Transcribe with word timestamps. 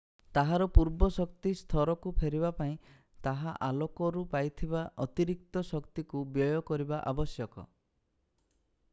ତାହାର 0.35 0.65
ପୂର୍ବ 0.75 1.07
ଶକ୍ତି 1.15 1.49
ସ୍ତରକୁ 1.57 2.13
ଫେରିବା 2.21 2.49
ପାଇଁ 2.61 2.71
ତାହା 3.27 3.53
ଆଲୋକରୁ 3.67 4.23
ପାଇଥିବା 4.31 4.81
ଅତିରିକ୍ତ 5.05 5.63
ଶକ୍ତିକୁ 5.69 6.23
ବ୍ୟୟ 6.39 6.63
କରିବା 6.71 7.03
ଆବଶ୍ୟକ 7.13 7.67